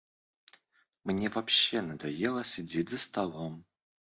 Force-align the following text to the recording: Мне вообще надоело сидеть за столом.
Мне 1.03 1.29
вообще 1.29 1.79
надоело 1.83 2.43
сидеть 2.43 2.89
за 2.89 2.97
столом. 2.97 3.63